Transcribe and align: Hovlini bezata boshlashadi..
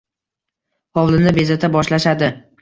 Hovlini 1.01 1.35
bezata 1.39 1.71
boshlashadi.. 1.77 2.33